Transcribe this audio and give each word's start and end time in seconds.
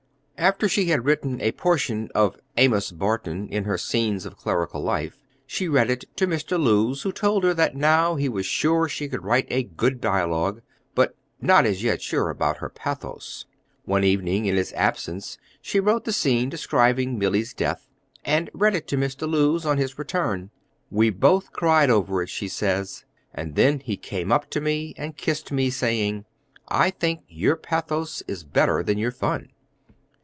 After 0.37 0.67
she 0.67 0.85
had 0.85 1.05
written 1.05 1.39
a 1.39 1.51
portion 1.51 2.09
of 2.15 2.35
Amos 2.57 2.91
Barton 2.91 3.47
in 3.49 3.65
her 3.65 3.77
Scenes 3.77 4.25
of 4.25 4.37
Clerical 4.37 4.81
Life, 4.81 5.15
she 5.45 5.67
read 5.67 5.91
it 5.91 6.05
to 6.17 6.25
Mr. 6.25 6.59
Lewes, 6.59 7.03
who 7.03 7.11
told 7.11 7.43
her 7.43 7.53
that 7.53 7.75
now 7.75 8.15
he 8.15 8.27
was 8.27 8.47
sure 8.47 8.89
she 8.89 9.07
could 9.07 9.23
write 9.23 9.77
good 9.77 10.01
dialogue, 10.01 10.63
but 10.95 11.15
not 11.39 11.67
as 11.67 11.83
yet 11.83 12.01
sure 12.01 12.31
about 12.31 12.57
her 12.57 12.69
pathos. 12.69 13.45
One 13.85 14.03
evening, 14.03 14.47
in 14.47 14.55
his 14.55 14.73
absence, 14.73 15.37
she 15.61 15.79
wrote 15.79 16.05
the 16.05 16.11
scene 16.11 16.49
describing 16.49 17.19
Milly's 17.19 17.53
death, 17.53 17.87
and 18.25 18.49
read 18.51 18.73
it 18.73 18.87
to 18.87 18.97
Mr. 18.97 19.29
Lewes, 19.29 19.63
on 19.63 19.77
his 19.77 19.99
return. 19.99 20.49
"We 20.89 21.11
both 21.11 21.51
cried 21.51 21.91
over 21.91 22.23
it," 22.23 22.29
she 22.29 22.47
says, 22.47 23.05
"and 23.31 23.53
then 23.53 23.79
he 23.79 23.95
came 23.95 24.31
up 24.31 24.49
to 24.49 24.59
me 24.59 24.95
and 24.97 25.15
kissed 25.15 25.51
me, 25.51 25.69
saying, 25.69 26.25
'I 26.67 26.89
think 26.89 27.25
your 27.29 27.55
pathos 27.57 28.23
is 28.27 28.43
better 28.43 28.81
than 28.81 28.97
your 28.97 29.11
fun!'" 29.11 29.49